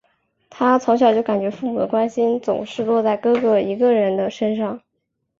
[0.49, 4.81] 她从小就感觉父母的关心总是落在哥哥一个人的身上。